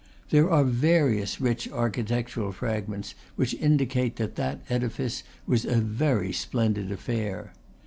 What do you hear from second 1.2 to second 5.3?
rich architectural fragments which in dicate that that edifice